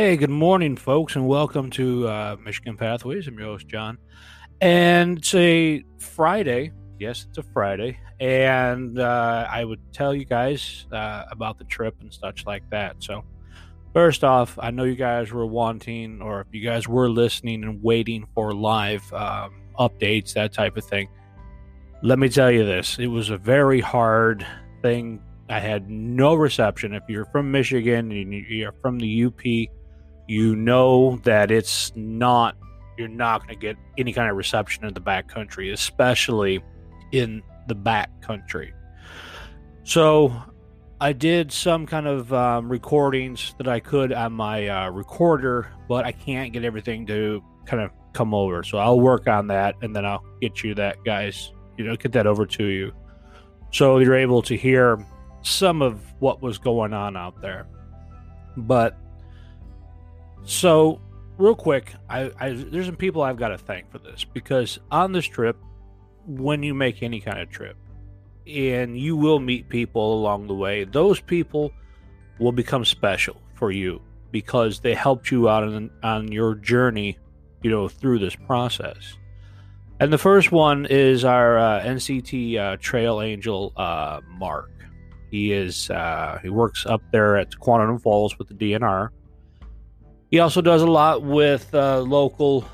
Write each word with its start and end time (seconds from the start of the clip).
Hey, 0.00 0.16
good 0.16 0.30
morning, 0.30 0.78
folks, 0.78 1.14
and 1.14 1.28
welcome 1.28 1.68
to 1.72 2.08
uh, 2.08 2.36
Michigan 2.42 2.74
Pathways. 2.74 3.28
I'm 3.28 3.38
your 3.38 3.48
host, 3.48 3.68
John. 3.68 3.98
And 4.62 5.18
it's 5.18 5.34
a 5.34 5.84
Friday. 5.98 6.72
Yes, 6.98 7.26
it's 7.28 7.36
a 7.36 7.42
Friday. 7.42 7.98
And 8.18 8.98
uh, 8.98 9.46
I 9.50 9.62
would 9.62 9.78
tell 9.92 10.14
you 10.14 10.24
guys 10.24 10.86
uh, 10.90 11.24
about 11.30 11.58
the 11.58 11.64
trip 11.64 11.96
and 12.00 12.10
such 12.14 12.46
like 12.46 12.62
that. 12.70 12.96
So, 13.00 13.24
first 13.92 14.24
off, 14.24 14.58
I 14.58 14.70
know 14.70 14.84
you 14.84 14.96
guys 14.96 15.32
were 15.32 15.44
wanting, 15.44 16.22
or 16.22 16.40
if 16.40 16.46
you 16.50 16.64
guys 16.64 16.88
were 16.88 17.10
listening 17.10 17.62
and 17.62 17.82
waiting 17.82 18.26
for 18.34 18.54
live 18.54 19.02
um, 19.12 19.52
updates, 19.78 20.32
that 20.32 20.54
type 20.54 20.78
of 20.78 20.84
thing. 20.86 21.10
Let 22.00 22.18
me 22.18 22.30
tell 22.30 22.50
you 22.50 22.64
this 22.64 22.98
it 22.98 23.08
was 23.08 23.28
a 23.28 23.36
very 23.36 23.80
hard 23.82 24.46
thing. 24.80 25.20
I 25.50 25.60
had 25.60 25.90
no 25.90 26.36
reception. 26.36 26.94
If 26.94 27.02
you're 27.06 27.26
from 27.26 27.50
Michigan 27.50 28.10
and 28.12 28.32
you're 28.32 28.72
from 28.80 28.98
the 28.98 29.24
UP, 29.26 29.68
you 30.30 30.54
know 30.54 31.16
that 31.24 31.50
it's 31.50 31.90
not 31.96 32.56
you're 32.96 33.08
not 33.08 33.40
going 33.40 33.52
to 33.52 33.60
get 33.60 33.76
any 33.98 34.12
kind 34.12 34.30
of 34.30 34.36
reception 34.36 34.84
in 34.84 34.94
the 34.94 35.00
back 35.00 35.26
country 35.26 35.72
especially 35.72 36.62
in 37.10 37.42
the 37.66 37.74
back 37.74 38.08
country. 38.22 38.72
So 39.82 40.32
i 41.00 41.12
did 41.12 41.50
some 41.50 41.84
kind 41.84 42.06
of 42.06 42.32
um, 42.32 42.68
recordings 42.68 43.54
that 43.58 43.66
i 43.66 43.80
could 43.80 44.12
on 44.12 44.32
my 44.32 44.68
uh, 44.68 44.90
recorder 44.90 45.72
but 45.88 46.04
i 46.04 46.12
can't 46.12 46.52
get 46.52 46.62
everything 46.62 47.06
to 47.06 47.42
kind 47.66 47.82
of 47.82 47.90
come 48.12 48.32
over. 48.32 48.62
So 48.62 48.78
i'll 48.78 49.00
work 49.00 49.26
on 49.26 49.48
that 49.48 49.74
and 49.82 49.96
then 49.96 50.06
i'll 50.06 50.24
get 50.40 50.62
you 50.62 50.76
that 50.76 51.02
guys 51.04 51.50
you 51.76 51.84
know 51.84 51.96
get 51.96 52.12
that 52.12 52.28
over 52.28 52.46
to 52.46 52.64
you. 52.66 52.92
So 53.72 53.98
you're 53.98 54.14
able 54.14 54.42
to 54.42 54.56
hear 54.56 55.04
some 55.42 55.82
of 55.82 56.00
what 56.20 56.40
was 56.40 56.56
going 56.56 56.92
on 56.92 57.16
out 57.16 57.40
there. 57.40 57.66
But 58.56 58.96
so, 60.44 61.00
real 61.38 61.54
quick, 61.54 61.94
I, 62.08 62.30
I 62.38 62.50
there's 62.52 62.86
some 62.86 62.96
people 62.96 63.22
I've 63.22 63.36
got 63.36 63.48
to 63.48 63.58
thank 63.58 63.90
for 63.90 63.98
this 63.98 64.24
because 64.24 64.78
on 64.90 65.12
this 65.12 65.26
trip, 65.26 65.56
when 66.26 66.62
you 66.62 66.74
make 66.74 67.02
any 67.02 67.20
kind 67.20 67.38
of 67.38 67.50
trip, 67.50 67.76
and 68.46 68.98
you 68.98 69.16
will 69.16 69.38
meet 69.38 69.68
people 69.68 70.14
along 70.14 70.46
the 70.46 70.54
way, 70.54 70.84
those 70.84 71.20
people 71.20 71.72
will 72.38 72.52
become 72.52 72.84
special 72.84 73.40
for 73.54 73.70
you 73.70 74.00
because 74.32 74.80
they 74.80 74.94
helped 74.94 75.30
you 75.30 75.48
out 75.48 75.64
on, 75.64 75.90
on 76.02 76.32
your 76.32 76.54
journey, 76.54 77.18
you 77.62 77.70
know, 77.70 77.88
through 77.88 78.18
this 78.18 78.34
process. 78.34 79.16
And 79.98 80.12
the 80.12 80.18
first 80.18 80.50
one 80.50 80.86
is 80.86 81.24
our 81.24 81.58
uh, 81.58 81.82
NCT 81.82 82.56
uh, 82.58 82.76
Trail 82.80 83.20
Angel, 83.20 83.72
uh, 83.76 84.20
Mark. 84.26 84.70
He 85.30 85.52
is 85.52 85.90
uh, 85.90 86.38
he 86.42 86.48
works 86.48 86.86
up 86.86 87.02
there 87.12 87.36
at 87.36 87.50
Tahquamenon 87.50 88.00
Falls 88.00 88.38
with 88.38 88.48
the 88.48 88.54
DNR 88.54 89.10
he 90.30 90.38
also 90.38 90.60
does 90.60 90.82
a 90.82 90.86
lot 90.86 91.22
with 91.22 91.74
uh, 91.74 92.00
local, 92.00 92.64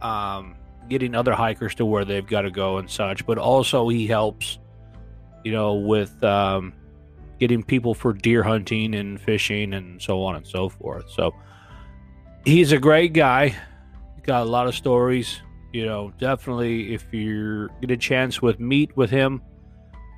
um, 0.00 0.56
getting 0.88 1.14
other 1.14 1.32
hikers 1.32 1.74
to 1.76 1.84
where 1.84 2.04
they've 2.04 2.26
got 2.26 2.42
to 2.42 2.50
go 2.50 2.78
and 2.78 2.88
such. 2.88 3.26
But 3.26 3.38
also 3.38 3.88
he 3.88 4.06
helps, 4.06 4.58
you 5.44 5.52
know, 5.52 5.74
with 5.74 6.22
um, 6.22 6.72
getting 7.40 7.64
people 7.64 7.94
for 7.94 8.12
deer 8.12 8.44
hunting 8.44 8.94
and 8.94 9.20
fishing 9.20 9.74
and 9.74 10.00
so 10.00 10.22
on 10.22 10.36
and 10.36 10.46
so 10.46 10.68
forth. 10.68 11.10
So 11.10 11.34
he's 12.44 12.70
a 12.70 12.78
great 12.78 13.12
guy. 13.12 13.56
Got 14.22 14.42
a 14.42 14.50
lot 14.50 14.68
of 14.68 14.76
stories. 14.76 15.40
You 15.72 15.86
know, 15.86 16.12
definitely 16.18 16.94
if 16.94 17.12
you 17.12 17.70
get 17.80 17.90
a 17.90 17.96
chance 17.96 18.40
with 18.40 18.60
meet 18.60 18.96
with 18.96 19.10
him, 19.10 19.42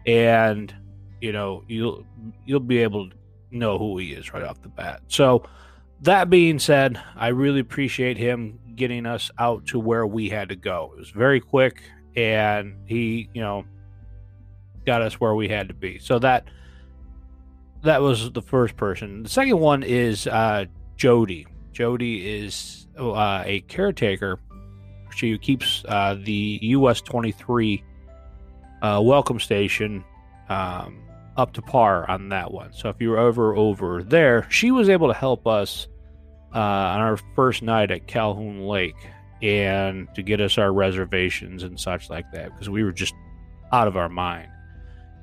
and 0.06 0.74
you 1.22 1.32
know 1.32 1.64
you'll 1.68 2.04
you'll 2.44 2.60
be 2.60 2.78
able 2.78 3.08
to 3.08 3.16
know 3.50 3.78
who 3.78 3.96
he 3.96 4.12
is 4.12 4.34
right 4.34 4.42
off 4.42 4.60
the 4.60 4.68
bat. 4.68 5.00
So 5.08 5.44
that 6.04 6.28
being 6.28 6.58
said, 6.58 7.02
I 7.16 7.28
really 7.28 7.60
appreciate 7.60 8.18
him 8.18 8.58
getting 8.76 9.06
us 9.06 9.30
out 9.38 9.66
to 9.66 9.78
where 9.78 10.06
we 10.06 10.28
had 10.28 10.50
to 10.50 10.56
go. 10.56 10.92
It 10.94 10.98
was 10.98 11.10
very 11.10 11.40
quick, 11.40 11.82
and 12.14 12.76
he, 12.86 13.30
you 13.32 13.40
know, 13.40 13.64
got 14.84 15.00
us 15.00 15.14
where 15.14 15.34
we 15.34 15.48
had 15.48 15.68
to 15.68 15.74
be. 15.74 15.98
So 15.98 16.18
that 16.18 16.44
that 17.82 18.02
was 18.02 18.32
the 18.32 18.42
first 18.42 18.76
person. 18.76 19.22
The 19.22 19.28
second 19.28 19.58
one 19.58 19.82
is 19.82 20.26
uh, 20.26 20.66
Jody. 20.96 21.46
Jody 21.72 22.38
is 22.42 22.86
uh, 22.98 23.42
a 23.44 23.60
caretaker. 23.68 24.38
She 25.14 25.36
keeps 25.38 25.84
uh, 25.88 26.16
the 26.22 26.58
US 26.62 27.00
23 27.00 27.82
uh, 28.82 29.00
welcome 29.02 29.40
station 29.40 30.04
um, 30.50 31.02
up 31.36 31.54
to 31.54 31.62
par 31.62 32.08
on 32.10 32.28
that 32.28 32.52
one. 32.52 32.72
So 32.72 32.90
if 32.90 33.00
you 33.00 33.10
were 33.10 33.18
over 33.18 33.56
over 33.56 34.02
there, 34.02 34.46
she 34.50 34.70
was 34.70 34.88
able 34.88 35.08
to 35.08 35.14
help 35.14 35.46
us 35.46 35.88
uh, 36.54 36.58
on 36.58 37.00
our 37.00 37.16
first 37.34 37.62
night 37.62 37.90
at 37.90 38.06
Culhane 38.06 38.66
Lake 38.66 38.94
and 39.42 40.08
to 40.14 40.22
get 40.22 40.40
us 40.40 40.56
our 40.56 40.72
reservations 40.72 41.64
and 41.64 41.78
such 41.78 42.08
like 42.08 42.30
that 42.32 42.50
because 42.52 42.70
we 42.70 42.84
were 42.84 42.92
just 42.92 43.14
out 43.72 43.88
of 43.88 43.96
our 43.96 44.08
mind 44.08 44.48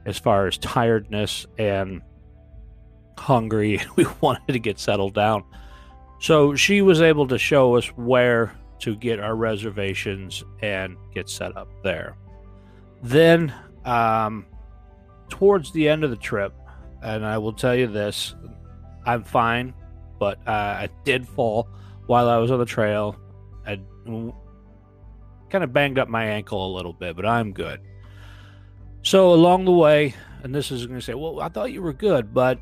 as 0.06 0.18
far 0.18 0.48
as 0.48 0.58
tiredness 0.58 1.46
and 1.58 2.02
hungry. 3.18 3.80
We 3.96 4.06
wanted 4.22 4.54
to 4.54 4.60
get 4.60 4.80
settled 4.80 5.14
down. 5.14 5.44
So 6.20 6.56
she 6.56 6.82
was 6.82 7.02
able 7.02 7.28
to 7.30 7.38
show 7.38 7.76
us 7.76 7.88
where 7.98 8.56
to 8.80 8.96
get 8.96 9.20
our 9.20 9.36
reservations 9.36 10.44
and 10.62 10.98
get 11.14 11.30
set 11.30 11.56
up 11.56 11.68
there. 11.84 12.16
Then, 13.02 13.54
um, 13.86 14.46
towards 15.30 15.72
the 15.72 15.88
end 15.88 16.04
of 16.04 16.10
the 16.10 16.16
trip, 16.16 16.54
and 17.02 17.26
I 17.26 17.38
will 17.38 17.54
tell 17.54 17.76
you 17.76 17.88
this 17.88 18.36
I'm 19.06 19.24
fine 19.24 19.74
but 20.22 20.38
uh, 20.48 20.52
I 20.52 20.90
did 21.04 21.28
fall 21.28 21.68
while 22.06 22.30
I 22.30 22.38
was 22.38 22.52
on 22.52 22.60
the 22.60 22.66
trail. 22.66 23.16
I 23.66 23.80
kind 25.50 25.64
of 25.64 25.74
banged 25.74 25.98
up 25.98 26.10
my 26.10 26.26
ankle 26.26 26.64
a 26.64 26.72
little 26.76 26.94
bit, 26.94 27.16
but 27.16 27.26
I'm 27.26 27.54
good. 27.54 27.82
So 29.02 29.34
along 29.34 29.66
the 29.66 29.72
way, 29.72 30.14
and 30.44 30.54
this 30.54 30.70
is 30.70 30.86
going 30.86 31.00
to 31.00 31.04
say, 31.04 31.16
well, 31.16 31.40
I 31.40 31.50
thought 31.50 31.72
you 31.72 31.82
were 31.82 31.92
good, 31.92 32.36
but 32.36 32.60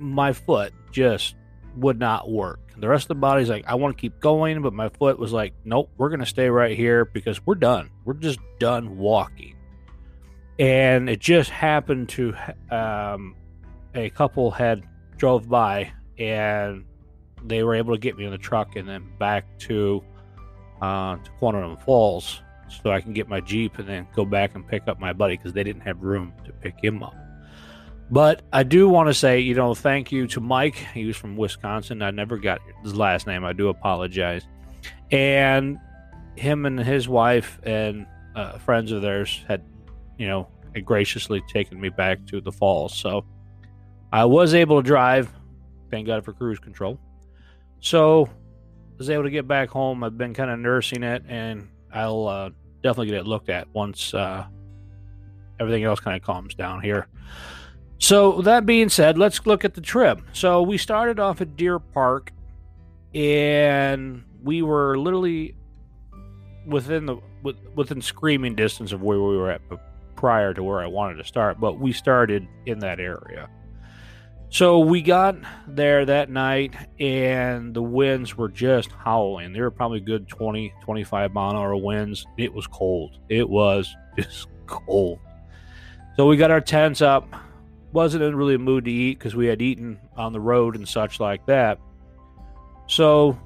my 0.00 0.32
foot 0.32 0.72
just 0.90 1.36
would 1.76 2.00
not 2.00 2.28
work. 2.28 2.58
The 2.76 2.88
rest 2.88 3.04
of 3.04 3.08
the 3.08 3.14
body's 3.14 3.48
like, 3.48 3.64
I 3.68 3.76
want 3.76 3.96
to 3.96 4.00
keep 4.00 4.18
going, 4.18 4.60
but 4.60 4.72
my 4.72 4.88
foot 4.88 5.16
was 5.16 5.32
like, 5.32 5.54
nope, 5.64 5.92
we're 5.98 6.08
going 6.08 6.18
to 6.18 6.26
stay 6.26 6.50
right 6.50 6.76
here 6.76 7.04
because 7.04 7.40
we're 7.46 7.54
done. 7.54 7.88
We're 8.04 8.14
just 8.14 8.40
done 8.58 8.98
walking. 8.98 9.54
And 10.58 11.08
it 11.08 11.20
just 11.20 11.50
happened 11.50 12.08
to, 12.10 12.34
um, 12.68 13.36
a 13.94 14.10
couple 14.10 14.50
had 14.50 14.82
drove 15.18 15.48
by 15.48 15.92
and 16.18 16.84
they 17.48 17.62
were 17.62 17.74
able 17.74 17.94
to 17.94 18.00
get 18.00 18.16
me 18.16 18.24
in 18.24 18.30
the 18.30 18.38
truck 18.38 18.76
and 18.76 18.88
then 18.88 19.06
back 19.18 19.44
to 19.60 20.02
uh, 20.82 21.16
to 21.16 21.30
Tahquamenon 21.40 21.82
Falls 21.84 22.40
so 22.68 22.90
I 22.90 23.00
can 23.00 23.12
get 23.12 23.28
my 23.28 23.40
Jeep 23.40 23.78
and 23.78 23.88
then 23.88 24.06
go 24.14 24.24
back 24.24 24.54
and 24.54 24.66
pick 24.66 24.88
up 24.88 24.98
my 24.98 25.12
buddy 25.12 25.36
because 25.36 25.52
they 25.52 25.64
didn't 25.64 25.82
have 25.82 26.02
room 26.02 26.32
to 26.44 26.52
pick 26.52 26.74
him 26.82 27.02
up. 27.02 27.14
But 28.10 28.42
I 28.52 28.62
do 28.62 28.88
want 28.88 29.08
to 29.08 29.14
say, 29.14 29.40
you 29.40 29.54
know, 29.54 29.74
thank 29.74 30.12
you 30.12 30.26
to 30.28 30.40
Mike. 30.40 30.76
He 30.76 31.06
was 31.06 31.16
from 31.16 31.36
Wisconsin. 31.36 32.02
I 32.02 32.10
never 32.12 32.36
got 32.36 32.60
his 32.82 32.94
last 32.94 33.26
name. 33.26 33.44
I 33.44 33.52
do 33.52 33.68
apologize. 33.68 34.46
And 35.10 35.78
him 36.36 36.66
and 36.66 36.78
his 36.78 37.08
wife 37.08 37.58
and 37.64 38.06
uh, 38.36 38.58
friends 38.58 38.92
of 38.92 39.02
theirs 39.02 39.44
had, 39.48 39.64
you 40.18 40.28
know, 40.28 40.48
graciously 40.84 41.42
taken 41.48 41.80
me 41.80 41.88
back 41.88 42.24
to 42.26 42.40
the 42.40 42.52
falls. 42.52 42.96
So 42.96 43.24
I 44.12 44.24
was 44.24 44.54
able 44.54 44.82
to 44.82 44.86
drive. 44.86 45.32
Thank 45.90 46.06
God 46.06 46.24
for 46.24 46.32
cruise 46.32 46.58
control. 46.58 47.00
So 47.80 48.26
I 48.26 48.98
was 48.98 49.10
able 49.10 49.24
to 49.24 49.30
get 49.30 49.46
back 49.46 49.68
home. 49.68 50.02
I've 50.02 50.18
been 50.18 50.34
kind 50.34 50.50
of 50.50 50.58
nursing 50.58 51.02
it, 51.02 51.24
and 51.28 51.68
I'll 51.92 52.26
uh, 52.26 52.50
definitely 52.82 53.08
get 53.08 53.16
it 53.16 53.26
looked 53.26 53.48
at 53.48 53.68
once 53.74 54.14
uh, 54.14 54.46
everything 55.60 55.84
else 55.84 56.00
kind 56.00 56.16
of 56.16 56.22
calms 56.22 56.54
down 56.54 56.82
here. 56.82 57.08
So 57.98 58.42
that 58.42 58.66
being 58.66 58.88
said, 58.88 59.16
let's 59.16 59.46
look 59.46 59.64
at 59.64 59.74
the 59.74 59.80
trip. 59.80 60.20
So 60.32 60.62
we 60.62 60.78
started 60.78 61.18
off 61.18 61.40
at 61.40 61.56
Deer 61.56 61.78
Park, 61.78 62.32
and 63.14 64.24
we 64.42 64.62
were 64.62 64.98
literally 64.98 65.56
within 66.66 67.06
the 67.06 67.16
within 67.74 68.02
screaming 68.02 68.54
distance 68.56 68.92
of 68.92 69.00
where 69.00 69.20
we 69.20 69.36
were 69.36 69.50
at 69.50 69.60
prior 70.16 70.52
to 70.52 70.62
where 70.62 70.80
I 70.80 70.86
wanted 70.86 71.16
to 71.16 71.24
start. 71.24 71.60
But 71.60 71.78
we 71.78 71.92
started 71.92 72.46
in 72.66 72.80
that 72.80 73.00
area. 73.00 73.48
So 74.48 74.78
we 74.78 75.02
got 75.02 75.36
there 75.66 76.04
that 76.06 76.30
night 76.30 76.74
and 77.00 77.74
the 77.74 77.82
winds 77.82 78.36
were 78.36 78.48
just 78.48 78.90
howling. 78.92 79.52
They 79.52 79.60
were 79.60 79.70
probably 79.70 80.00
good 80.00 80.28
20, 80.28 80.72
25 80.82 81.34
mile 81.34 81.50
an 81.50 81.56
hour 81.56 81.76
winds. 81.76 82.26
It 82.38 82.54
was 82.54 82.66
cold. 82.66 83.18
It 83.28 83.48
was 83.48 83.94
just 84.16 84.48
cold. 84.66 85.18
So 86.16 86.26
we 86.26 86.36
got 86.36 86.50
our 86.50 86.60
tents 86.60 87.02
up. 87.02 87.28
Wasn't 87.92 88.22
in 88.22 88.36
really 88.36 88.54
a 88.54 88.58
mood 88.58 88.84
to 88.84 88.90
eat 88.90 89.18
because 89.18 89.34
we 89.34 89.46
had 89.46 89.60
eaten 89.60 89.98
on 90.16 90.32
the 90.32 90.40
road 90.40 90.76
and 90.76 90.88
such 90.88 91.20
like 91.20 91.44
that. 91.46 91.78
So 92.86 93.38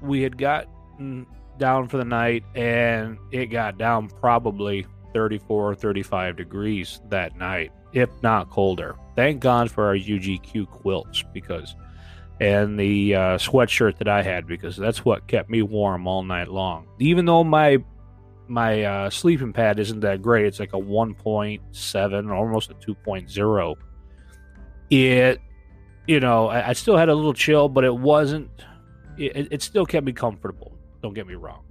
we 0.00 0.22
had 0.22 0.38
gotten 0.38 1.26
down 1.58 1.88
for 1.88 1.96
the 1.96 2.04
night 2.04 2.44
and 2.54 3.18
it 3.32 3.46
got 3.46 3.78
down 3.78 4.08
probably 4.08 4.86
34 5.12 5.74
35 5.74 6.36
degrees 6.36 7.00
that 7.08 7.36
night, 7.36 7.72
if 7.92 8.10
not 8.22 8.50
colder. 8.50 8.96
Thank 9.16 9.40
God 9.40 9.70
for 9.70 9.86
our 9.86 9.94
UGQ 9.96 10.68
quilts 10.68 11.24
because 11.32 11.74
and 12.40 12.78
the 12.78 13.14
uh, 13.14 13.20
sweatshirt 13.38 13.98
that 13.98 14.08
I 14.08 14.22
had 14.22 14.46
because 14.46 14.76
that's 14.76 15.04
what 15.04 15.26
kept 15.26 15.50
me 15.50 15.62
warm 15.62 16.06
all 16.06 16.22
night 16.22 16.48
long. 16.48 16.86
Even 16.98 17.24
though 17.24 17.42
my 17.42 17.78
my 18.46 18.82
uh, 18.82 19.10
sleeping 19.10 19.52
pad 19.52 19.78
isn't 19.78 20.00
that 20.00 20.22
great, 20.22 20.46
it's 20.46 20.60
like 20.60 20.72
a 20.72 20.78
1.7, 20.78 22.32
almost 22.34 22.70
a 22.70 22.74
2.0. 22.74 23.74
It, 24.90 25.40
you 26.06 26.20
know, 26.20 26.48
I, 26.48 26.70
I 26.70 26.72
still 26.72 26.96
had 26.96 27.10
a 27.10 27.14
little 27.14 27.34
chill, 27.34 27.68
but 27.68 27.84
it 27.84 27.94
wasn't. 27.94 28.50
It, 29.18 29.48
it 29.50 29.62
still 29.62 29.84
kept 29.84 30.06
me 30.06 30.12
comfortable. 30.12 30.72
Don't 31.02 31.12
get 31.12 31.26
me 31.26 31.34
wrong. 31.34 31.64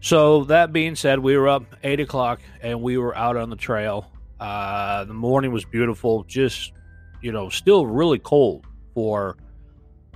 So 0.00 0.44
that 0.44 0.72
being 0.72 0.96
said, 0.96 1.20
we 1.20 1.36
were 1.36 1.48
up 1.48 1.64
eight 1.84 2.00
o'clock 2.00 2.40
and 2.60 2.82
we 2.82 2.98
were 2.98 3.16
out 3.16 3.36
on 3.36 3.50
the 3.50 3.56
trail. 3.56 4.11
Uh, 4.42 5.04
the 5.04 5.14
morning 5.14 5.52
was 5.52 5.64
beautiful, 5.64 6.24
just 6.24 6.72
you 7.20 7.30
know, 7.30 7.48
still 7.48 7.86
really 7.86 8.18
cold 8.18 8.66
for 8.92 9.36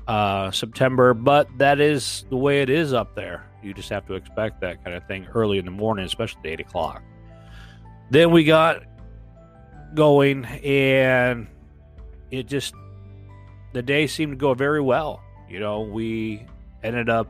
uh, 0.08 0.50
September, 0.50 1.14
but 1.14 1.46
that 1.58 1.78
is 1.78 2.25
the 2.28 2.37
way 2.37 2.61
it 2.61 2.69
is 2.69 2.93
up 2.93 3.14
there. 3.14 3.49
You 3.62 3.73
just 3.73 3.88
have 3.90 4.05
to 4.08 4.14
expect 4.14 4.61
that 4.62 4.82
kind 4.82 4.96
of 4.96 5.06
thing 5.06 5.28
early 5.32 5.58
in 5.58 5.64
the 5.64 5.70
morning, 5.70 6.05
especially 6.05 6.40
at 6.40 6.46
eight 6.46 6.61
o'clock. 6.61 7.05
Then 8.11 8.32
we 8.32 8.43
got 8.43 8.82
going, 9.94 10.44
and 10.44 11.46
it 12.32 12.49
just 12.49 12.75
the 13.75 13.82
day 13.82 14.08
seemed 14.08 14.32
to 14.32 14.37
go 14.37 14.55
very 14.55 14.81
well. 14.81 15.23
You 15.49 15.61
know, 15.61 15.82
we 15.82 16.44
ended 16.82 17.08
up 17.08 17.28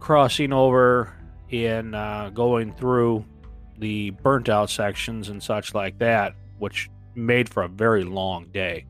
crossing 0.00 0.52
over 0.52 1.14
and 1.52 1.94
uh, 1.94 2.30
going 2.30 2.74
through 2.74 3.24
the 3.78 4.10
burnt 4.10 4.48
out 4.48 4.70
sections 4.70 5.28
and 5.28 5.42
such 5.42 5.74
like 5.74 5.98
that, 5.98 6.34
which 6.58 6.90
made 7.14 7.48
for 7.48 7.62
a 7.62 7.68
very 7.68 8.04
long 8.04 8.46
day 8.52 8.86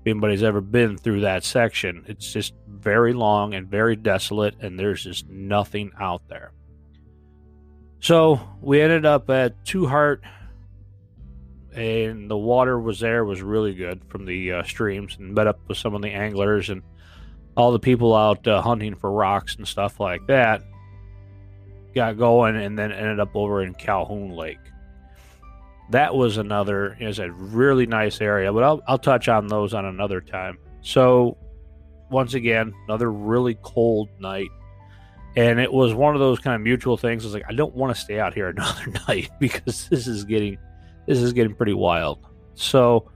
if 0.00 0.06
anybody's 0.06 0.42
ever 0.42 0.62
been 0.62 0.96
through 0.96 1.20
that 1.20 1.44
section, 1.44 2.04
it's 2.08 2.32
just 2.32 2.54
very 2.66 3.12
long 3.12 3.52
and 3.52 3.68
very 3.68 3.96
desolate, 3.96 4.54
and 4.60 4.78
there's 4.78 5.04
just 5.04 5.28
nothing 5.28 5.90
out 6.00 6.22
there. 6.28 6.52
So 8.00 8.40
we 8.62 8.80
ended 8.80 9.04
up 9.04 9.28
at 9.28 9.62
Two 9.66 9.86
Heart, 9.86 10.22
and 11.74 12.30
the 12.30 12.36
water 12.36 12.80
was 12.80 13.00
there 13.00 13.26
was 13.26 13.42
really 13.42 13.74
good 13.74 14.02
from 14.08 14.24
the 14.24 14.52
uh, 14.52 14.62
streams, 14.62 15.18
and 15.18 15.34
met 15.34 15.46
up 15.46 15.60
with 15.68 15.76
some 15.76 15.94
of 15.94 16.00
the 16.00 16.08
anglers 16.08 16.70
and 16.70 16.82
all 17.54 17.70
the 17.70 17.78
people 17.78 18.14
out 18.14 18.48
uh, 18.48 18.62
hunting 18.62 18.94
for 18.94 19.12
rocks 19.12 19.56
and 19.56 19.68
stuff 19.68 20.00
like 20.00 20.26
that. 20.28 20.62
Got 21.94 22.18
going, 22.18 22.56
and 22.56 22.78
then 22.78 22.92
ended 22.92 23.20
up 23.20 23.34
over 23.34 23.62
in 23.62 23.74
Culhane 23.74 24.36
Lake 24.36 24.58
that 25.90 26.14
was 26.14 26.36
another 26.36 26.96
is 27.00 27.18
a 27.18 27.30
really 27.32 27.86
nice 27.86 28.20
area, 28.20 28.52
but 28.52 28.62
I'll, 28.62 28.80
I'll 28.86 28.98
touch 28.98 29.28
on 29.28 29.48
those 29.48 29.74
on 29.74 29.84
another 29.84 30.20
time. 30.20 30.58
So, 30.82 31.36
once 32.10 32.34
again, 32.34 32.72
another 32.86 33.10
really 33.12 33.56
cold 33.62 34.08
night. 34.18 34.50
And 35.36 35.60
it 35.60 35.72
was 35.72 35.94
one 35.94 36.14
of 36.14 36.20
those 36.20 36.38
kind 36.40 36.56
of 36.56 36.60
mutual 36.62 36.96
things. 36.96 37.24
It's 37.24 37.34
like 37.34 37.44
I 37.48 37.52
don't 37.52 37.74
want 37.74 37.94
to 37.94 38.00
stay 38.00 38.18
out 38.18 38.34
here 38.34 38.48
another 38.56 38.92
night 39.08 39.30
because 39.38 39.88
this 39.88 40.06
is 40.06 40.24
getting 40.24 40.58
this 41.06 41.18
is 41.18 41.32
getting 41.32 41.54
pretty 41.54 41.74
wild. 41.74 42.24
So, 42.54 43.10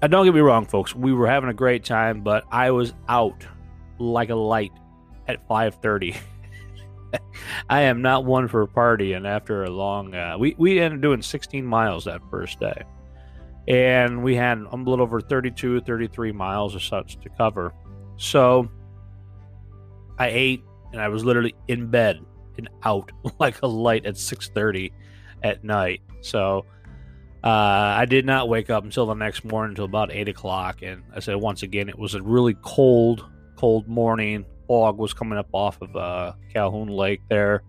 uh, 0.00 0.06
don't 0.06 0.24
get 0.24 0.34
me 0.34 0.40
wrong, 0.40 0.64
folks. 0.64 0.94
We 0.94 1.12
were 1.12 1.26
having 1.26 1.50
a 1.50 1.54
great 1.54 1.84
time, 1.84 2.22
but 2.22 2.44
I 2.52 2.70
was 2.70 2.94
out 3.08 3.44
like 3.98 4.30
a 4.30 4.36
light 4.36 4.72
at 5.26 5.46
5:30 5.48 6.16
I 7.70 7.82
am 7.82 8.02
not 8.02 8.24
one 8.24 8.48
for 8.48 8.62
a 8.62 8.68
party. 8.68 9.12
And 9.12 9.26
after 9.26 9.64
a 9.64 9.70
long. 9.70 10.14
Uh, 10.14 10.36
we 10.38 10.54
we 10.58 10.80
ended 10.80 10.98
up 10.98 11.02
doing 11.02 11.22
16 11.22 11.64
miles 11.64 12.04
that 12.04 12.20
first 12.30 12.60
day, 12.60 12.82
and 13.66 14.22
we 14.22 14.34
had 14.34 14.58
a 14.58 14.76
little 14.76 15.02
over 15.02 15.20
32, 15.20 15.80
33 15.82 16.32
miles 16.32 16.74
or 16.74 16.80
such 16.80 17.18
to 17.20 17.28
cover. 17.30 17.72
So 18.16 18.68
I 20.18 20.28
ate, 20.28 20.64
and 20.92 21.00
I 21.00 21.08
was 21.08 21.24
literally 21.24 21.54
in 21.68 21.88
bed 21.88 22.20
and 22.56 22.68
out 22.82 23.12
like 23.38 23.62
a 23.62 23.66
light 23.66 24.06
at 24.06 24.14
6:30 24.14 24.92
at 25.42 25.64
night. 25.64 26.00
So 26.20 26.66
uh, 27.44 27.48
I 27.48 28.04
did 28.04 28.26
not 28.26 28.48
wake 28.48 28.70
up 28.70 28.84
until 28.84 29.06
the 29.06 29.14
next 29.14 29.44
morning 29.44 29.70
until 29.70 29.84
about 29.84 30.10
eight 30.12 30.28
o'clock. 30.28 30.82
And 30.82 31.02
I 31.14 31.20
said 31.20 31.36
once 31.36 31.62
again, 31.62 31.88
it 31.88 31.98
was 31.98 32.14
a 32.14 32.22
really 32.22 32.56
cold, 32.62 33.24
cold 33.56 33.86
morning 33.86 34.44
fog 34.68 34.98
was 34.98 35.12
coming 35.12 35.38
up 35.38 35.48
off 35.52 35.82
of 35.82 35.96
uh, 35.96 36.34
Culhane 36.54 36.90
Lake 36.90 37.22
there. 37.28 37.64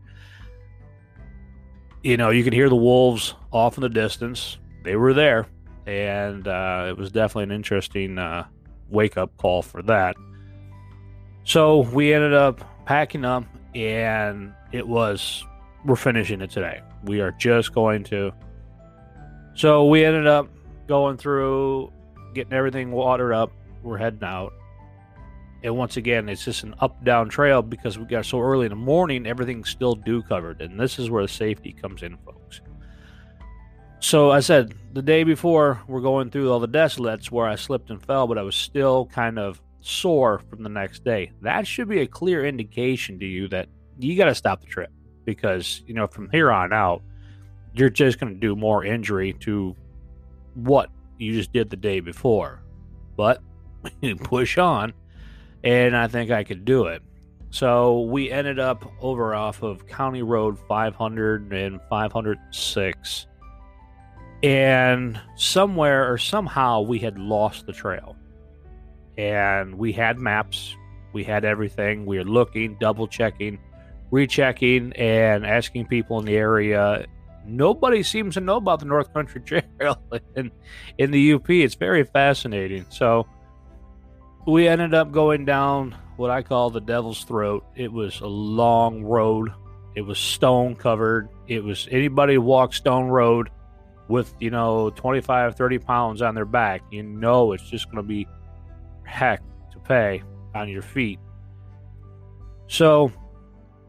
You 2.03 2.17
know, 2.17 2.29
you 2.29 2.43
could 2.43 2.53
hear 2.53 2.69
the 2.69 2.75
wolves 2.75 3.33
off 3.51 3.77
in 3.77 3.81
the 3.81 3.89
distance. 3.89 4.57
They 4.83 4.95
were 4.95 5.13
there, 5.13 5.47
and 5.87 6.47
uh, 6.47 6.85
it 6.89 6.97
was 6.97 7.11
definitely 7.11 7.43
an 7.43 7.51
interesting 7.51 8.19
uh, 8.19 8.45
wake 8.89 9.17
up 9.17 9.35
call 9.37 9.61
for 9.61 9.81
that. 9.83 10.15
So 11.43 11.79
we 11.79 12.13
ended 12.13 12.33
up 12.33 12.85
packing 12.85 13.25
up, 13.25 13.43
and 13.73 14.53
it 14.71 14.87
was 14.87 15.43
we're 15.85 15.95
finishing 15.95 16.41
it 16.41 16.51
today. 16.51 16.81
We 17.03 17.21
are 17.21 17.31
just 17.31 17.73
going 17.73 18.03
to. 18.05 18.31
So 19.55 19.85
we 19.85 20.05
ended 20.05 20.27
up 20.27 20.47
going 20.87 21.17
through, 21.17 21.91
getting 22.33 22.53
everything 22.53 22.91
watered 22.91 23.33
up. 23.33 23.51
We're 23.83 23.97
heading 23.97 24.23
out 24.23 24.53
and 25.63 25.75
once 25.75 25.97
again, 25.97 26.29
it's 26.29 26.45
just 26.45 26.63
an 26.63 26.73
up 26.79 27.03
down 27.03 27.27
trail 27.29 27.61
because 27.61 27.99
we 27.99 28.05
got 28.05 28.25
so 28.25 28.39
early 28.39 28.65
in 28.65 28.69
the 28.69 28.77
morning, 28.77 29.27
everything's 29.27 29.69
still 29.69 29.93
dew 29.93 30.21
covered. 30.21 30.61
And 30.61 30.79
this 30.79 30.97
is 30.99 31.09
where 31.09 31.23
the 31.23 31.29
safety 31.29 31.73
comes 31.73 32.01
in, 32.01 32.17
folks. 32.17 32.61
So 33.99 34.31
I 34.31 34.39
said 34.39 34.73
the 34.93 35.01
day 35.01 35.23
before, 35.23 35.81
we're 35.87 35.99
going 35.99 36.29
through 36.29 36.51
all 36.51 36.61
the 36.61 36.67
desolates 36.67 37.29
where 37.29 37.45
I 37.45 37.55
slipped 37.55 37.89
and 37.89 38.01
fell, 38.01 38.27
but 38.27 38.37
I 38.37 38.43
was 38.43 38.55
still 38.55 39.07
kind 39.07 39.37
of 39.37 39.61
sore 39.81 40.39
from 40.49 40.63
the 40.63 40.69
next 40.69 41.03
day. 41.03 41.31
That 41.41 41.67
should 41.67 41.89
be 41.89 41.99
a 41.99 42.07
clear 42.07 42.45
indication 42.45 43.19
to 43.19 43.25
you 43.25 43.49
that 43.49 43.67
you 43.97 44.15
got 44.15 44.25
to 44.25 44.35
stop 44.35 44.61
the 44.61 44.67
trip 44.67 44.91
because, 45.25 45.83
you 45.85 45.93
know, 45.93 46.07
from 46.07 46.29
here 46.29 46.51
on 46.51 46.71
out, 46.71 47.01
you're 47.73 47.89
just 47.89 48.19
going 48.19 48.33
to 48.33 48.39
do 48.39 48.55
more 48.55 48.85
injury 48.85 49.33
to 49.41 49.75
what 50.53 50.89
you 51.17 51.33
just 51.33 51.51
did 51.51 51.69
the 51.69 51.75
day 51.75 51.99
before. 51.99 52.61
But 53.17 53.41
push 54.23 54.57
on 54.57 54.93
and 55.63 55.95
I 55.95 56.07
think 56.07 56.31
I 56.31 56.43
could 56.43 56.65
do 56.65 56.85
it. 56.85 57.01
So 57.51 58.01
we 58.01 58.31
ended 58.31 58.59
up 58.59 58.91
over 59.01 59.33
off 59.33 59.63
of 59.63 59.87
County 59.87 60.21
Road 60.21 60.57
500 60.67 61.51
and 61.51 61.79
506. 61.89 63.27
And 64.41 65.19
somewhere 65.35 66.11
or 66.11 66.17
somehow 66.17 66.81
we 66.81 66.99
had 66.99 67.17
lost 67.17 67.65
the 67.65 67.73
trail. 67.73 68.15
And 69.17 69.75
we 69.75 69.91
had 69.91 70.17
maps, 70.19 70.75
we 71.11 71.23
had 71.23 71.43
everything. 71.43 72.05
We 72.05 72.19
were 72.19 72.23
looking, 72.23 72.77
double 72.79 73.07
checking, 73.07 73.59
rechecking, 74.11 74.93
and 74.93 75.45
asking 75.45 75.87
people 75.87 76.19
in 76.19 76.25
the 76.25 76.37
area. 76.37 77.05
Nobody 77.45 78.03
seems 78.03 78.35
to 78.35 78.41
know 78.41 78.57
about 78.57 78.79
the 78.79 78.85
North 78.85 79.11
Country 79.13 79.41
Trail 79.45 80.01
in, 80.35 80.51
in 80.97 81.11
the 81.11 81.33
UP. 81.33 81.49
It's 81.49 81.75
very 81.75 82.03
fascinating. 82.03 82.85
So, 82.89 83.27
we 84.45 84.67
ended 84.67 84.93
up 84.93 85.11
going 85.11 85.45
down 85.45 85.95
what 86.17 86.29
I 86.31 86.41
call 86.41 86.69
the 86.69 86.81
Devil's 86.81 87.23
Throat. 87.23 87.65
It 87.75 87.91
was 87.91 88.19
a 88.19 88.27
long 88.27 89.03
road. 89.03 89.53
It 89.95 90.01
was 90.01 90.19
stone 90.19 90.75
covered. 90.75 91.29
It 91.47 91.63
was 91.63 91.87
anybody 91.91 92.37
walk 92.37 92.73
stone 92.73 93.07
road 93.07 93.49
with, 94.09 94.33
you 94.39 94.49
know, 94.49 94.89
25, 94.89 95.55
30 95.55 95.79
pounds 95.79 96.21
on 96.21 96.35
their 96.35 96.45
back, 96.45 96.81
you 96.91 97.03
know 97.03 97.53
it's 97.53 97.69
just 97.69 97.85
going 97.85 97.97
to 97.97 98.03
be 98.03 98.27
heck 99.03 99.41
to 99.71 99.79
pay 99.79 100.23
on 100.55 100.67
your 100.67 100.81
feet. 100.81 101.19
So 102.67 103.11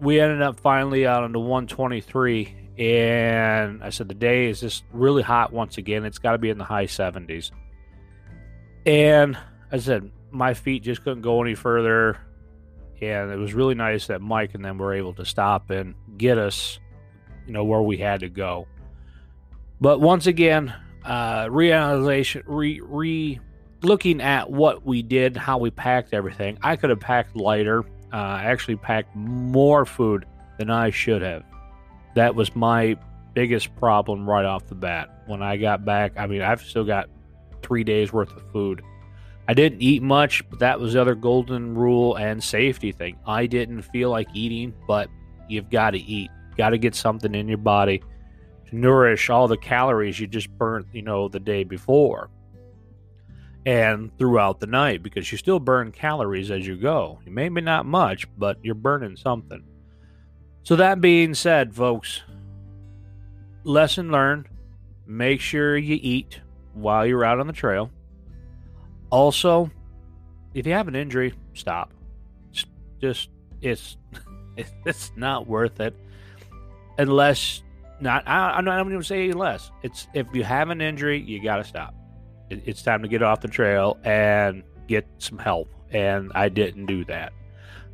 we 0.00 0.20
ended 0.20 0.42
up 0.42 0.60
finally 0.60 1.06
out 1.06 1.24
on 1.24 1.32
the 1.32 1.40
123. 1.40 2.56
And 2.78 3.82
I 3.82 3.90
said, 3.90 4.08
the 4.08 4.14
day 4.14 4.46
is 4.46 4.60
just 4.60 4.84
really 4.92 5.22
hot 5.22 5.52
once 5.52 5.76
again. 5.78 6.04
It's 6.04 6.18
got 6.18 6.32
to 6.32 6.38
be 6.38 6.48
in 6.48 6.58
the 6.58 6.64
high 6.64 6.86
70s. 6.86 7.50
And 8.86 9.36
I 9.70 9.78
said, 9.78 10.10
my 10.32 10.54
feet 10.54 10.82
just 10.82 11.02
couldn't 11.02 11.22
go 11.22 11.42
any 11.42 11.54
further. 11.54 12.18
And 13.00 13.30
it 13.30 13.36
was 13.36 13.54
really 13.54 13.74
nice 13.74 14.08
that 14.08 14.20
Mike 14.20 14.54
and 14.54 14.64
them 14.64 14.78
were 14.78 14.92
able 14.92 15.14
to 15.14 15.24
stop 15.24 15.70
and 15.70 15.94
get 16.18 16.36
us, 16.36 16.78
you 17.46 17.52
know, 17.52 17.64
where 17.64 17.80
we 17.80 17.96
had 17.96 18.20
to 18.20 18.28
go. 18.28 18.66
But 19.80 20.00
once 20.00 20.26
again, 20.26 20.74
uh, 21.04 21.48
realization, 21.50 22.42
re, 22.46 22.80
re 22.82 23.40
looking 23.82 24.20
at 24.20 24.50
what 24.50 24.84
we 24.84 25.02
did, 25.02 25.36
how 25.36 25.56
we 25.56 25.70
packed 25.70 26.12
everything, 26.12 26.58
I 26.62 26.76
could 26.76 26.90
have 26.90 27.00
packed 27.00 27.34
lighter. 27.34 27.84
Uh, 28.12 28.16
I 28.16 28.44
actually 28.44 28.76
packed 28.76 29.16
more 29.16 29.86
food 29.86 30.26
than 30.58 30.68
I 30.68 30.90
should 30.90 31.22
have. 31.22 31.44
That 32.16 32.34
was 32.34 32.54
my 32.54 32.96
biggest 33.32 33.74
problem 33.76 34.28
right 34.28 34.44
off 34.44 34.66
the 34.66 34.74
bat. 34.74 35.22
When 35.26 35.42
I 35.42 35.56
got 35.56 35.84
back, 35.84 36.12
I 36.18 36.26
mean, 36.26 36.42
I've 36.42 36.60
still 36.60 36.84
got 36.84 37.08
three 37.62 37.84
days 37.84 38.12
worth 38.12 38.36
of 38.36 38.42
food 38.52 38.82
I 39.48 39.54
didn't 39.54 39.82
eat 39.82 40.02
much, 40.02 40.48
but 40.50 40.60
that 40.60 40.78
was 40.80 40.92
the 40.92 41.00
other 41.00 41.14
golden 41.16 41.74
rule 41.74 42.16
and 42.16 42.42
safety 42.42 42.92
thing. 42.92 43.18
I 43.26 43.46
didn't 43.46 43.82
feel 43.82 44.10
like 44.10 44.28
eating, 44.34 44.74
but 44.86 45.08
you've 45.48 45.70
got 45.70 45.90
to 45.92 45.98
eat. 45.98 46.30
Got 46.56 46.70
to 46.70 46.78
get 46.78 46.94
something 46.94 47.34
in 47.34 47.48
your 47.48 47.58
body 47.58 48.02
to 48.68 48.76
nourish 48.76 49.30
all 49.30 49.48
the 49.48 49.56
calories 49.56 50.20
you 50.20 50.26
just 50.28 50.50
burnt, 50.50 50.86
you 50.92 51.02
know, 51.02 51.28
the 51.28 51.40
day 51.40 51.64
before. 51.64 52.30
and 53.66 54.16
throughout 54.18 54.58
the 54.60 54.66
night 54.66 55.02
because 55.02 55.30
you 55.30 55.36
still 55.38 55.60
burn 55.60 55.92
calories 55.92 56.50
as 56.50 56.66
you 56.66 56.76
go. 56.76 57.18
Maybe 57.26 57.60
not 57.60 57.84
much, 57.86 58.26
but 58.38 58.58
you're 58.62 58.74
burning 58.74 59.16
something. 59.16 59.62
So, 60.62 60.76
that 60.76 61.00
being 61.00 61.34
said, 61.34 61.74
folks, 61.74 62.22
lesson 63.64 64.10
learned 64.10 64.48
make 65.06 65.40
sure 65.40 65.76
you 65.76 65.98
eat 66.00 66.40
while 66.74 67.04
you're 67.04 67.24
out 67.24 67.40
on 67.40 67.46
the 67.46 67.52
trail. 67.52 67.90
Also, 69.10 69.70
if 70.54 70.66
you 70.66 70.72
have 70.72 70.88
an 70.88 70.96
injury, 70.96 71.34
stop. 71.54 71.92
Just, 73.00 73.30
it's 73.60 73.96
it's 74.86 75.12
not 75.16 75.46
worth 75.46 75.80
it. 75.80 75.94
Unless 76.98 77.62
not 78.00 78.26
I, 78.26 78.50
I'm 78.50 78.64
not 78.64 78.82
to 78.82 79.02
say 79.02 79.30
unless. 79.30 79.70
It's 79.82 80.06
if 80.14 80.26
you 80.32 80.44
have 80.44 80.70
an 80.70 80.80
injury 80.80 81.20
you 81.20 81.42
got 81.42 81.56
to 81.56 81.64
stop. 81.64 81.94
It, 82.50 82.62
it's 82.66 82.82
time 82.82 83.02
to 83.02 83.08
get 83.08 83.22
off 83.22 83.40
the 83.40 83.48
trail 83.48 83.98
and 84.04 84.62
get 84.86 85.06
some 85.18 85.38
help 85.38 85.68
and 85.90 86.30
I 86.34 86.48
didn't 86.48 86.86
do 86.86 87.04
that. 87.06 87.32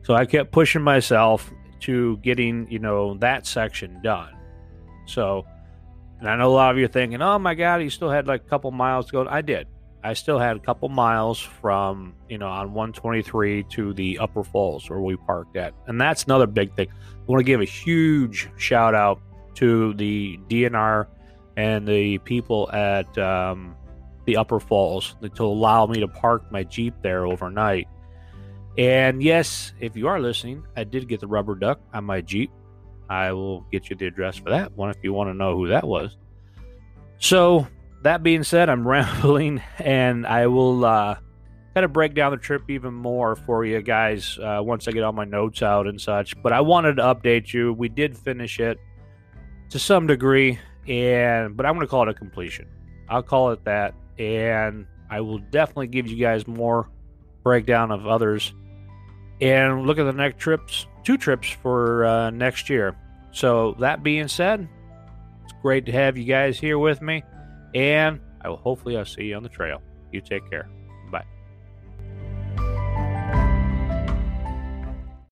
So 0.03 0.15
I 0.15 0.25
kept 0.27 0.53
pushing 0.53 0.83
myself 0.83 1.51
to 1.81 2.17
getting 2.19 2.71
you 2.71 2.79
know 2.79 3.15
that 3.19 3.47
section 3.47 4.01
done. 4.03 4.35
So 5.07 5.47
and 6.19 6.29
I 6.29 6.37
know 6.37 6.51
a 6.51 6.55
lot 6.55 6.71
of 6.73 6.79
you 6.79 6.87
are 6.87 6.89
thinking 6.89 7.23
oh 7.23 7.39
my 7.39 7.55
god 7.55 7.83
you 7.83 7.91
still 7.91 8.11
had 8.11 8.27
like 8.27 8.43
a 8.43 8.49
couple 8.49 8.71
miles 8.71 9.07
to 9.07 9.13
go. 9.13 9.27
I 9.29 9.43
did 9.43 9.69
I 10.03 10.13
still 10.13 10.39
had 10.39 10.57
a 10.57 10.61
couple 10.61 10.89
miles 10.89 11.41
from, 11.41 12.15
you 12.29 12.39
know, 12.39 12.49
on 12.49 12.73
123 12.73 13.65
to 13.65 13.93
the 13.93 14.19
Upper 14.19 14.45
Falls 14.45 14.89
where 14.89 15.01
we 15.01 15.17
parked 15.17 15.57
at. 15.57 15.75
And 15.87 16.01
that's 16.01 16.25
another 16.25 16.47
big 16.47 16.75
thing. 16.75 16.89
I 16.91 17.25
want 17.27 17.41
to 17.41 17.45
give 17.45 17.61
a 17.61 17.65
huge 17.65 18.49
shout 18.57 18.95
out 18.95 19.21
to 19.57 19.95
the 19.95 20.39
DNR 20.49 21.07
and 21.57 21.89
the 21.89 22.19
people 22.19 22.71
at 22.73 23.17
um, 23.19 23.75
the 24.27 24.37
Upper 24.37 24.61
Falls 24.61 25.17
to 25.35 25.45
allow 25.45 25.87
me 25.87 26.01
to 26.01 26.09
park 26.09 26.51
my 26.53 26.63
Jeep 26.63 26.95
there 27.03 27.27
overnight. 27.27 27.89
And 28.79 29.23
yes, 29.23 29.73
if 29.81 29.97
you 29.97 30.07
are 30.09 30.21
listening, 30.21 30.65
I 30.77 30.85
did 30.85 31.09
get 31.09 31.21
the 31.21 31.27
rubber 31.27 31.55
duck 31.55 31.81
on 31.95 32.05
my 32.05 32.21
Jeep. 32.21 32.51
I 33.09 33.33
will 33.33 33.63
get 33.73 33.89
you 33.89 33.97
the 33.97 34.07
address 34.07 34.37
for 34.37 34.51
that 34.51 34.73
one 34.77 34.91
if 34.91 34.97
you 35.03 35.13
want 35.13 35.31
to 35.31 35.35
know 35.35 35.57
who 35.57 35.69
that 35.69 35.87
was. 35.87 36.17
So 37.19 37.67
that 38.03 38.23
being 38.23 38.43
said, 38.43 38.69
I'm 38.69 38.87
rambling, 38.89 39.63
and 39.79 40.27
I 40.27 40.47
will 40.47 40.85
uh, 40.85 41.17
kind 41.75 41.85
of 41.85 41.93
break 41.93 42.15
down 42.15 42.31
the 42.31 42.39
trip 42.39 42.71
even 42.71 42.95
more 42.95 43.37
for 43.37 43.65
you 43.65 43.83
guys 43.83 44.39
uh, 44.39 44.61
once 44.63 44.89
I 44.89 44.93
get 44.93 45.03
all 45.03 45.13
my 45.13 45.25
notes 45.25 45.63
out 45.63 45.87
and 45.87 46.01
such. 46.01 46.41
But 46.43 46.53
I 46.53 46.61
wanted 46.61 46.97
to 46.97 47.03
update 47.03 47.53
you. 47.53 47.73
We 47.73 47.89
did 47.89 48.17
finish 48.17 48.61
it 48.61 48.79
to 49.71 49.79
some 49.79 50.07
degree, 50.07 50.59
and 50.89 51.57
but 51.57 51.67
I'm 51.67 51.75
going 51.75 51.87
to 51.87 51.91
call 51.91 52.05
it 52.05 52.09
a 52.09 52.15
completion. 52.15 52.67
I'll 53.09 53.23
call 53.23 53.51
it 53.51 53.65
that, 53.65 53.95
and 54.19 54.87
I 55.11 55.21
will 55.21 55.39
definitely 55.39 55.89
give 55.89 56.07
you 56.07 56.17
guys 56.17 56.47
more 56.47 56.89
breakdown 57.43 57.91
of 57.91 58.07
others. 58.07 58.55
And 59.41 59.87
look 59.87 59.99
at 59.99 60.05
the 60.05 60.13
next 60.13 60.39
trips, 60.39 60.87
two 61.05 61.19
trips 61.19 61.51
for 61.51 62.07
uh, 62.07 62.31
next 62.31 62.71
year. 62.71 62.97
So 63.33 63.77
that 63.81 64.03
being 64.03 64.29
said, 64.29 64.67
it's 65.45 65.53
great 65.61 65.85
to 65.87 65.93
have 65.93 66.17
you 66.17 66.25
guys 66.25 66.59
here 66.59 66.79
with 66.79 67.03
me. 67.03 67.23
And 67.75 68.21
I 68.41 68.49
will 68.49 68.57
hopefully 68.57 68.97
I'll 68.97 69.05
see 69.05 69.25
you 69.25 69.37
on 69.37 69.43
the 69.43 69.49
trail. 69.49 69.83
You 70.13 70.21
take 70.21 70.49
care. 70.49 70.69